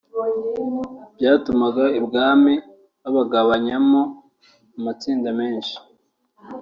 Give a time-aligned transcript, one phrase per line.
[1.15, 2.53] byatumaga ibwami
[3.01, 4.01] babagabanyamo
[4.77, 5.75] amatsinda menshi